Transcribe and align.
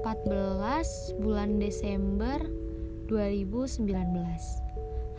14 0.00 1.20
bulan 1.20 1.60
Desember 1.60 2.40
2019 3.12 3.92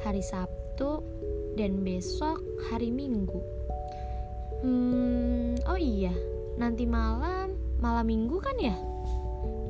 Hari 0.02 0.23
Sabtu 0.25 1.05
dan 1.54 1.86
besok 1.86 2.41
hari 2.73 2.89
Minggu 2.89 3.38
Hmm, 4.64 5.59
oh 5.68 5.75
iya, 5.75 6.15
nanti 6.55 6.88
malam, 6.88 7.51
malam 7.83 8.07
minggu 8.07 8.39
kan 8.39 8.55
ya? 8.55 8.71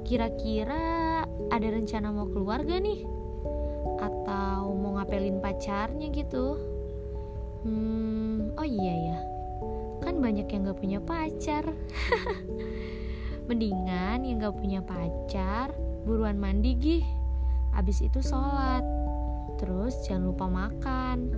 Kira-kira 0.05 1.25
ada 1.49 1.67
rencana 1.73 2.13
mau 2.13 2.29
keluar 2.29 2.61
gak 2.61 2.77
nih? 2.77 3.01
Atau 3.97 4.77
mau 4.77 5.01
ngapelin 5.01 5.41
pacarnya 5.41 6.13
gitu? 6.13 6.61
Hmm, 7.65 8.53
oh 8.53 8.67
iya 8.69 9.17
ya, 9.17 9.19
kan 10.05 10.21
banyak 10.21 10.45
yang 10.45 10.69
gak 10.69 10.77
punya 10.77 11.01
pacar 11.01 11.65
Mendingan 13.53 14.25
yang 14.25 14.41
gak 14.41 14.57
punya 14.57 14.81
pacar, 14.81 15.69
buruan 16.09 16.41
mandi 16.41 16.73
gih 16.73 17.05
Abis 17.77 18.01
itu 18.01 18.17
sholat 18.25 18.81
Terus 19.61 19.93
jangan 20.09 20.33
lupa 20.33 20.49
makan 20.49 21.29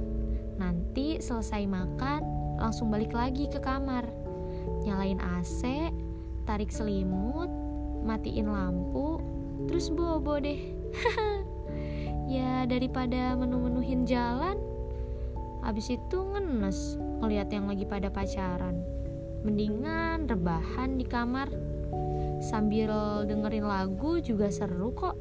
Nanti 0.55 1.19
selesai 1.19 1.67
makan 1.67 2.35
langsung 2.59 2.87
balik 2.87 3.11
lagi 3.11 3.51
ke 3.51 3.59
kamar. 3.59 4.07
Nyalain 4.87 5.19
AC, 5.19 5.91
tarik 6.47 6.71
selimut, 6.71 7.51
matiin 8.07 8.49
lampu, 8.49 9.19
terus 9.67 9.91
bobo 9.91 10.39
deh. 10.39 10.59
ya 12.31 12.63
daripada 12.65 13.35
menu-menuhin 13.35 14.07
jalan, 14.07 14.57
abis 15.67 15.93
itu 15.93 16.17
ngenes 16.31 16.95
ngeliat 17.21 17.51
yang 17.51 17.67
lagi 17.67 17.83
pada 17.83 18.07
pacaran. 18.07 18.79
Mendingan 19.45 20.25
rebahan 20.25 20.97
di 20.97 21.05
kamar 21.05 21.51
sambil 22.45 22.93
dengerin 23.25 23.65
lagu 23.65 24.21
juga 24.21 24.53
seru 24.53 24.93
kok. 24.93 25.17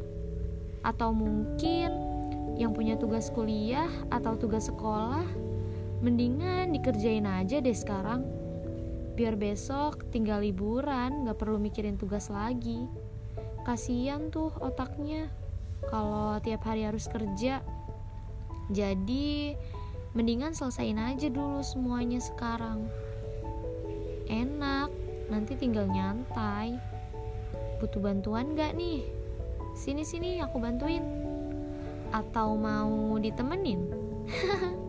Atau 0.85 1.17
mungkin 1.17 1.89
yang 2.61 2.77
punya 2.77 3.01
tugas 3.01 3.33
kuliah 3.33 3.89
atau 4.13 4.37
tugas 4.37 4.69
sekolah 4.69 5.25
Mendingan 6.05 6.77
dikerjain 6.77 7.25
aja 7.25 7.65
deh 7.65 7.73
sekarang. 7.73 8.29
Biar 9.17 9.41
besok 9.41 10.05
tinggal 10.13 10.45
liburan, 10.45 11.25
gak 11.25 11.41
perlu 11.41 11.57
mikirin 11.57 11.97
tugas 11.97 12.29
lagi. 12.29 12.85
Kasian 13.65 14.29
tuh 14.29 14.53
otaknya 14.61 15.33
kalau 15.89 16.37
tiap 16.45 16.61
hari 16.69 16.85
harus 16.85 17.09
kerja. 17.09 17.65
Jadi, 18.69 19.57
mendingan 20.13 20.53
selesaiin 20.53 21.01
aja 21.01 21.33
dulu 21.33 21.65
semuanya 21.65 22.21
sekarang. 22.21 22.85
Enak, 24.29 24.93
nanti 25.33 25.57
tinggal 25.57 25.89
nyantai. 25.89 26.77
Butuh 27.83 28.01
bantuan 28.03 28.55
gak 28.55 28.79
nih? 28.79 29.07
Sini-sini 29.75 30.39
aku 30.39 30.63
bantuin. 30.63 31.03
Atau 32.15 32.55
mau 32.55 33.19
ditemenin? 33.19 33.91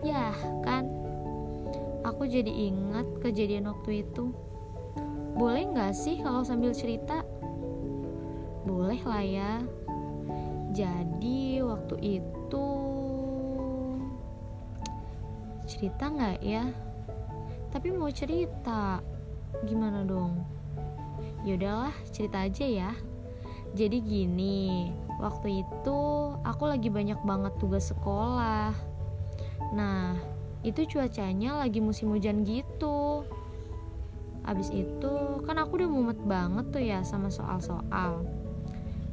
Ya 0.00 0.32
kan 0.64 0.88
Aku 2.08 2.24
jadi 2.24 2.48
ingat 2.48 3.04
kejadian 3.20 3.68
waktu 3.68 4.00
itu 4.00 4.32
Boleh 5.36 5.68
gak 5.76 5.92
sih 5.92 6.24
kalau 6.24 6.40
sambil 6.40 6.72
cerita? 6.72 7.20
Boleh 8.64 9.00
lah 9.04 9.20
ya 9.20 9.52
Jadi 10.72 11.60
waktu 11.60 11.96
itu 12.00 12.66
Cerita 15.68 16.08
gak 16.08 16.40
ya? 16.40 16.64
Tapi 17.68 17.92
mau 17.92 18.08
cerita 18.08 19.04
Gimana 19.68 20.00
dong? 20.08 20.59
Yaudahlah 21.46 21.94
cerita 22.10 22.44
aja 22.44 22.66
ya 22.66 22.92
Jadi 23.72 24.02
gini 24.02 24.90
Waktu 25.20 25.64
itu 25.64 26.00
aku 26.42 26.64
lagi 26.68 26.88
banyak 26.88 27.20
banget 27.24 27.52
tugas 27.60 27.92
sekolah 27.92 28.90
Nah, 29.70 30.18
itu 30.66 30.82
cuacanya 30.86 31.62
lagi 31.62 31.78
musim 31.78 32.10
hujan 32.10 32.42
gitu. 32.42 33.22
Abis 34.42 34.72
itu 34.74 35.14
kan 35.46 35.56
aku 35.62 35.78
udah 35.78 35.90
mumet 35.90 36.20
banget 36.26 36.66
tuh 36.74 36.82
ya 36.82 36.98
sama 37.06 37.30
soal-soal. 37.30 38.26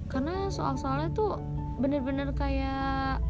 Karena 0.09 0.49
soal-soalnya 0.49 1.13
tuh 1.13 1.37
bener-bener 1.77 2.33
kayak 2.33 3.21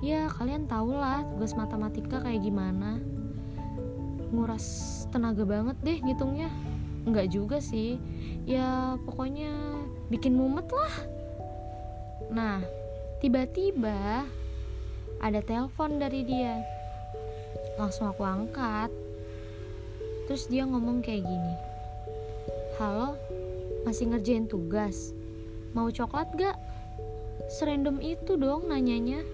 ya 0.00 0.32
kalian 0.32 0.64
tau 0.64 0.96
lah 0.96 1.20
tugas 1.28 1.52
matematika 1.52 2.24
kayak 2.24 2.40
gimana. 2.40 2.96
Nguras 4.32 5.04
tenaga 5.12 5.44
banget 5.44 5.76
deh 5.84 5.98
ngitungnya. 6.00 6.48
Enggak 7.10 7.34
juga 7.34 7.58
sih. 7.58 7.98
Ya 8.46 8.94
pokoknya 9.02 9.50
bikin 10.14 10.38
mumet 10.38 10.70
lah. 10.70 10.94
Nah, 12.30 12.62
tiba-tiba 13.18 14.22
ada 15.18 15.40
telepon 15.42 15.98
dari 15.98 16.22
dia. 16.22 16.62
Langsung 17.74 18.14
aku 18.14 18.22
angkat. 18.22 18.94
Terus 20.30 20.46
dia 20.46 20.62
ngomong 20.62 21.02
kayak 21.02 21.26
gini. 21.26 21.54
Halo 22.78 23.18
masih 23.82 24.14
ngerjain 24.14 24.46
tugas? 24.46 25.10
Mau 25.74 25.90
coklat 25.90 26.30
gak 26.38 26.54
serandom 27.50 27.98
itu 27.98 28.38
dong 28.38 28.70
nanyanya. 28.70 29.26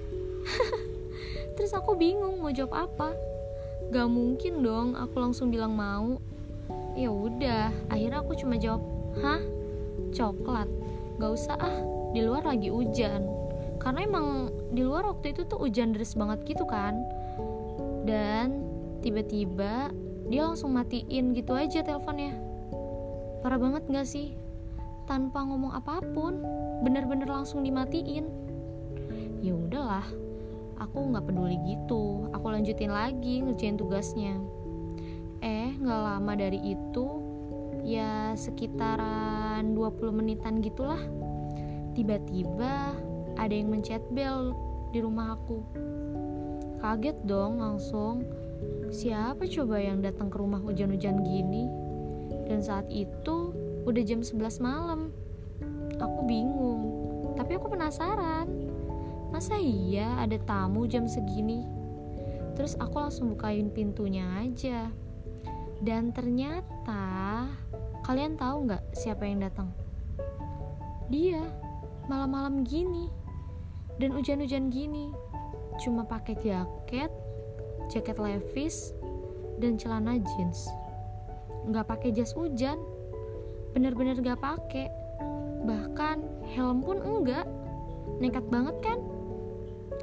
Terus 1.61 1.77
aku 1.77 1.93
bingung 1.93 2.41
mau 2.41 2.49
jawab 2.49 2.89
apa. 2.89 3.13
Gak 3.93 4.09
mungkin 4.09 4.65
dong 4.65 4.97
aku 4.97 5.21
langsung 5.21 5.53
bilang 5.53 5.77
mau 5.77 6.17
ya 6.97 7.13
udah 7.13 7.93
akhirnya 7.93 8.25
aku 8.25 8.33
cuma 8.41 8.57
jawab 8.57 8.81
hah? 9.21 9.41
Coklat? 10.17 10.69
Gak 11.21 11.33
usah 11.33 11.57
ah. 11.61 11.77
Di 12.17 12.25
luar 12.25 12.49
lagi 12.49 12.73
hujan. 12.73 13.29
Karena 13.77 14.09
emang 14.09 14.49
di 14.73 14.81
luar 14.81 15.05
waktu 15.13 15.37
itu 15.37 15.45
tuh 15.45 15.61
hujan 15.61 15.93
deras 15.93 16.17
banget 16.17 16.57
gitu 16.57 16.65
kan. 16.65 16.97
Dan 18.09 18.65
tiba-tiba 19.05 19.93
dia 20.27 20.43
langsung 20.49 20.73
matiin 20.73 21.37
gitu 21.37 21.53
aja 21.53 21.85
teleponnya. 21.85 22.33
Parah 23.45 23.61
banget 23.61 23.85
gak 23.93 24.09
sih? 24.09 24.33
Tanpa 25.05 25.45
ngomong 25.45 25.77
apa 25.77 26.03
pun 26.17 26.41
bener-bener 26.83 27.29
langsung 27.29 27.63
dimatiin. 27.63 28.27
Ya 29.45 29.55
udahlah 29.55 30.03
aku 30.83 30.99
nggak 31.13 31.25
peduli 31.31 31.57
gitu. 31.63 32.27
Aku 32.35 32.51
lanjutin 32.51 32.91
lagi 32.91 33.45
ngerjain 33.45 33.79
tugasnya 33.79 34.35
eh 35.43 35.77
nggak 35.77 36.03
lama 36.03 36.33
dari 36.37 36.61
itu 36.63 37.07
ya 37.87 38.35
sekitaran 38.35 39.77
20 39.77 40.11
menitan 40.11 40.59
gitulah 40.65 41.01
tiba-tiba 41.97 42.93
ada 43.37 43.53
yang 43.53 43.73
mencet 43.73 44.03
bel 44.13 44.53
di 44.91 45.05
rumah 45.05 45.37
aku. 45.37 45.61
Kaget 46.81 47.17
dong 47.29 47.61
langsung. 47.61 48.25
Siapa 48.89 49.45
coba 49.45 49.77
yang 49.77 50.01
datang 50.01 50.33
ke 50.33 50.37
rumah 50.41 50.61
hujan-hujan 50.61 51.21
gini? 51.21 51.69
Dan 52.49 52.65
saat 52.65 52.89
itu 52.89 53.53
udah 53.85 54.03
jam 54.05 54.25
11 54.25 54.61
malam. 54.65 55.13
Aku 55.97 56.29
bingung, 56.29 56.83
tapi 57.37 57.57
aku 57.57 57.73
penasaran. 57.73 58.49
Masa 59.33 59.57
iya 59.61 60.21
ada 60.21 60.37
tamu 60.41 60.89
jam 60.89 61.05
segini? 61.09 61.65
Terus 62.57 62.77
aku 62.81 62.97
langsung 62.97 63.37
bukain 63.37 63.69
pintunya 63.69 64.25
aja. 64.41 64.89
Dan 65.81 66.13
ternyata 66.13 67.45
kalian 68.07 68.41
tahu 68.41 68.71
nggak 68.71 68.83
siapa 68.97 69.29
yang 69.29 69.45
datang? 69.45 69.69
Dia 71.13 71.43
malam-malam 72.09 72.65
gini. 72.65 73.13
Dan 73.97 74.13
hujan-hujan 74.13 74.69
gini. 74.73 75.13
Cuma 75.81 76.05
pakai 76.05 76.37
jaket 76.41 77.13
jaket 77.89 78.17
levis 78.19 78.93
dan 79.63 79.79
celana 79.79 80.19
jeans. 80.19 80.69
Nggak 81.67 81.87
pakai 81.87 82.11
jas 82.15 82.35
hujan. 82.35 82.79
Bener-bener 83.77 84.17
gak 84.25 84.41
pakai. 84.41 84.89
Bahkan 85.67 86.49
helm 86.57 86.81
pun 86.81 86.97
enggak 87.03 87.45
nekat 88.23 88.47
banget 88.49 88.77
kan? 88.81 88.99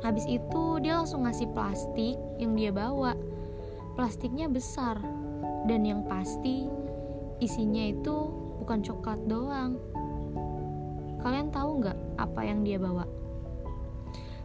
Habis 0.05 0.27
itu 0.27 0.63
dia 0.83 0.99
langsung 0.99 1.25
ngasih 1.25 1.49
plastik 1.55 2.19
yang 2.37 2.53
dia 2.53 2.69
bawa. 2.69 3.15
Plastiknya 3.97 4.49
besar 4.49 4.99
dan 5.63 5.87
yang 5.87 6.03
pasti 6.03 6.67
isinya 7.39 7.83
itu 7.87 8.15
bukan 8.63 8.79
coklat 8.83 9.19
doang. 9.27 9.79
Kalian 11.23 11.51
tahu 11.51 11.83
nggak 11.83 11.97
apa 12.19 12.41
yang 12.43 12.67
dia 12.67 12.79
bawa? 12.79 13.07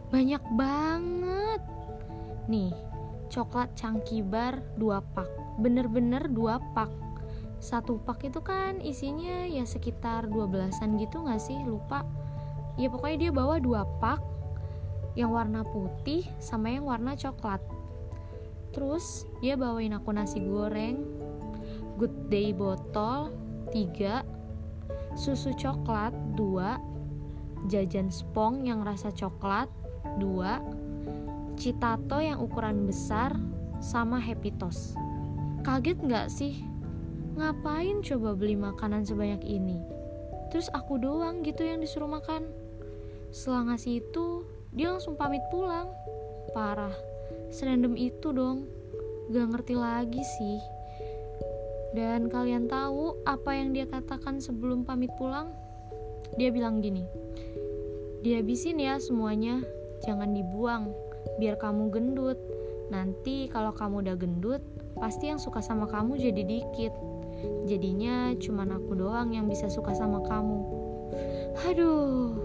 Banyak 0.09 0.43
banget. 0.55 1.61
Nih 2.47 2.71
coklat 3.29 3.75
cangki 3.75 4.23
bar 4.23 4.59
dua 4.79 5.03
pak. 5.03 5.27
Bener-bener 5.59 6.31
dua 6.31 6.57
pak. 6.73 6.89
Satu 7.59 7.99
pak 7.99 8.23
itu 8.23 8.39
kan 8.39 8.79
isinya 8.79 9.43
ya 9.43 9.67
sekitar 9.67 10.31
12an 10.31 10.95
gitu 10.95 11.27
gak 11.27 11.43
sih? 11.43 11.59
Lupa. 11.67 12.07
Ya 12.79 12.87
pokoknya 12.87 13.27
dia 13.27 13.31
bawa 13.35 13.59
dua 13.59 13.83
pak. 13.99 14.23
Yang 15.19 15.31
warna 15.35 15.61
putih 15.67 16.23
sama 16.39 16.71
yang 16.71 16.87
warna 16.87 17.19
coklat 17.19 17.59
terus 18.79 19.27
dia 19.43 19.59
bawain 19.59 19.91
aku 19.91 20.15
nasi 20.15 20.39
goreng 20.39 21.03
good 21.99 22.15
day 22.31 22.55
botol 22.55 23.27
tiga 23.75 24.23
susu 25.19 25.51
coklat 25.51 26.15
2 26.39 27.67
jajan 27.67 28.07
spong 28.07 28.63
yang 28.63 28.79
rasa 28.87 29.11
coklat 29.11 29.67
2 30.23 31.59
citato 31.59 32.23
yang 32.23 32.39
ukuran 32.39 32.87
besar 32.87 33.35
sama 33.83 34.15
happy 34.15 34.55
toast. 34.55 34.95
Kaget 35.67 35.99
nggak 35.99 36.31
sih? 36.31 36.63
Ngapain 37.35 37.99
coba 37.99 38.31
beli 38.31 38.55
makanan 38.55 39.03
sebanyak 39.03 39.43
ini? 39.43 39.83
Terus 40.55 40.71
aku 40.71 40.95
doang 40.95 41.43
gitu 41.43 41.67
yang 41.67 41.83
disuruh 41.83 42.07
makan. 42.07 42.47
Setelah 43.35 43.75
ngasih 43.75 44.07
itu 44.07 44.47
dia 44.71 44.95
langsung 44.95 45.19
pamit 45.19 45.43
pulang. 45.51 45.91
Parah 46.55 47.08
serandom 47.49 47.97
itu 47.97 48.33
dong 48.33 48.69
gak 49.29 49.49
ngerti 49.53 49.73
lagi 49.77 50.21
sih 50.21 50.59
dan 51.89 52.29
kalian 52.29 52.69
tahu 52.69 53.17
apa 53.25 53.57
yang 53.57 53.73
dia 53.73 53.89
katakan 53.89 54.37
sebelum 54.37 54.85
pamit 54.85 55.09
pulang? 55.17 55.49
Dia 56.37 56.53
bilang 56.53 56.85
gini, 56.85 57.01
dihabisin 58.21 58.77
ya 58.77 59.01
semuanya, 59.01 59.65
jangan 60.05 60.37
dibuang, 60.37 60.93
biar 61.41 61.57
kamu 61.57 61.89
gendut. 61.89 62.37
Nanti 62.93 63.49
kalau 63.49 63.73
kamu 63.73 64.05
udah 64.05 64.15
gendut, 64.21 64.61
pasti 65.01 65.33
yang 65.33 65.41
suka 65.41 65.65
sama 65.65 65.89
kamu 65.89 66.21
jadi 66.21 66.45
dikit. 66.45 66.93
Jadinya 67.65 68.37
cuma 68.37 68.69
aku 68.69 68.93
doang 68.93 69.33
yang 69.33 69.49
bisa 69.49 69.65
suka 69.65 69.97
sama 69.97 70.21
kamu. 70.21 70.59
Aduh, 71.65 72.37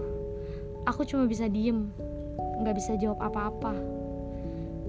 aku 0.89 1.05
cuma 1.05 1.29
bisa 1.29 1.45
diem, 1.45 1.93
nggak 2.65 2.75
bisa 2.81 2.97
jawab 2.97 3.21
apa-apa. 3.21 3.77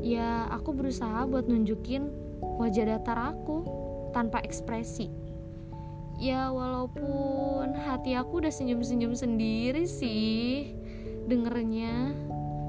Ya, 0.04 0.48
aku 0.52 0.76
berusaha 0.76 1.24
buat 1.24 1.48
nunjukin 1.48 2.12
wajah 2.60 2.96
datar 2.96 3.36
aku 3.36 3.64
tanpa 4.12 4.40
ekspresi. 4.44 5.12
Ya 6.16 6.48
walaupun 6.48 7.76
hati 7.76 8.16
aku 8.16 8.40
udah 8.40 8.52
senyum-senyum 8.52 9.12
sendiri 9.12 9.84
sih 9.84 10.72
dengernya. 11.28 12.16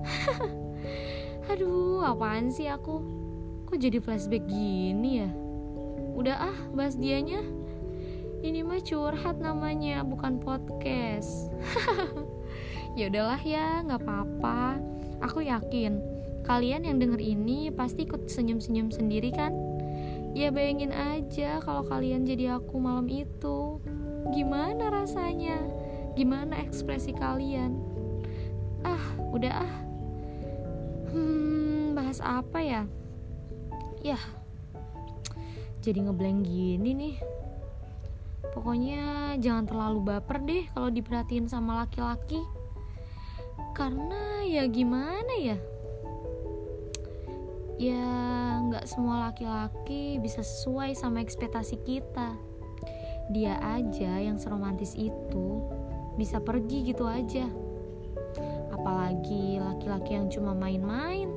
Aduh, 1.52 2.04
apaan 2.04 2.52
sih 2.52 2.68
aku? 2.68 3.00
Kok 3.72 3.80
jadi 3.80 4.04
flashback 4.04 4.44
gini 4.52 5.24
ya? 5.24 5.30
Udah 6.20 6.52
ah, 6.52 6.58
bahas 6.76 7.00
dianya. 7.00 7.40
Ini 8.44 8.68
mah 8.68 8.84
curhat 8.84 9.40
namanya, 9.40 10.04
bukan 10.04 10.44
podcast. 10.44 11.48
ya 13.00 13.08
udahlah 13.08 13.40
ya, 13.40 13.82
nggak 13.88 14.04
apa-apa. 14.04 14.78
Aku 15.24 15.42
yakin 15.42 16.17
kalian 16.48 16.88
yang 16.88 16.98
denger 16.98 17.20
ini 17.20 17.68
pasti 17.76 18.08
ikut 18.08 18.32
senyum-senyum 18.32 18.88
sendiri 18.88 19.36
kan? 19.36 19.52
Ya 20.32 20.48
bayangin 20.48 20.96
aja 20.96 21.60
kalau 21.60 21.84
kalian 21.84 22.24
jadi 22.24 22.56
aku 22.56 22.80
malam 22.80 23.12
itu. 23.12 23.84
Gimana 24.32 24.88
rasanya? 24.88 25.60
Gimana 26.16 26.56
ekspresi 26.64 27.12
kalian? 27.12 27.76
Ah, 28.88 29.04
udah 29.36 29.54
ah. 29.68 29.74
Hmm, 31.12 31.92
bahas 31.92 32.24
apa 32.24 32.64
ya? 32.64 32.84
Ya, 34.00 34.20
jadi 35.88 36.04
ngeblank 36.04 36.44
gini 36.44 36.92
nih. 36.92 37.16
Pokoknya 38.52 39.36
jangan 39.40 39.64
terlalu 39.64 40.00
baper 40.04 40.38
deh 40.44 40.64
kalau 40.76 40.92
diperhatiin 40.92 41.48
sama 41.48 41.84
laki-laki. 41.84 42.44
Karena 43.72 44.44
ya 44.44 44.68
gimana 44.68 45.34
ya? 45.40 45.56
Ya 47.78 48.58
nggak 48.66 48.90
semua 48.90 49.30
laki-laki 49.30 50.18
bisa 50.18 50.42
sesuai 50.42 50.98
sama 50.98 51.22
ekspektasi 51.22 51.78
kita. 51.86 52.34
Dia 53.30 53.62
aja 53.62 54.18
yang 54.18 54.42
seromantis 54.42 54.98
itu 54.98 55.62
bisa 56.18 56.42
pergi 56.42 56.90
gitu 56.90 57.06
aja. 57.06 57.46
Apalagi 58.74 59.62
laki-laki 59.62 60.18
yang 60.18 60.28
cuma 60.34 60.58
main-main. 60.58 61.30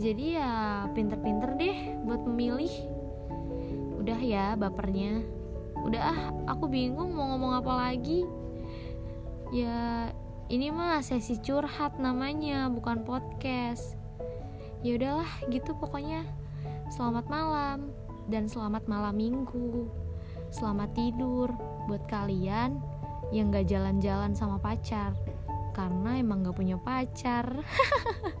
Jadi 0.00 0.34
ya 0.34 0.86
pinter-pinter 0.96 1.54
deh 1.54 1.78
buat 2.02 2.26
memilih. 2.26 2.72
Udah 4.02 4.18
ya 4.18 4.58
bapernya. 4.58 5.22
Udah 5.86 6.02
ah 6.02 6.20
aku 6.50 6.66
bingung 6.66 7.14
mau 7.14 7.36
ngomong 7.36 7.60
apa 7.60 7.72
lagi. 7.88 8.26
Ya 9.54 10.10
ini 10.50 10.74
mah 10.74 11.04
sesi 11.04 11.38
curhat 11.38 12.00
namanya 12.02 12.66
bukan 12.72 13.06
podcast 13.06 13.99
ya 14.80 14.96
udahlah 14.96 15.30
gitu 15.52 15.76
pokoknya. 15.76 16.24
Selamat 16.90 17.26
malam 17.30 17.92
dan 18.26 18.48
selamat 18.48 18.88
malam 18.88 19.14
minggu. 19.16 19.86
Selamat 20.50 20.90
tidur. 20.96 21.52
Buat 21.86 22.06
kalian 22.06 22.80
yang 23.30 23.54
gak 23.54 23.70
jalan-jalan 23.70 24.34
sama 24.34 24.58
pacar 24.58 25.14
karena 25.70 26.18
emang 26.18 26.42
gak 26.42 26.58
punya 26.58 26.76
pacar 26.80 27.46